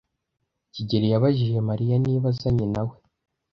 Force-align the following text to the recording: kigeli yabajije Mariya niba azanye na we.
kigeli 0.73 1.07
yabajije 1.13 1.57
Mariya 1.69 1.95
niba 2.05 2.27
azanye 2.33 2.65
na 2.73 2.81
we. 2.87 2.93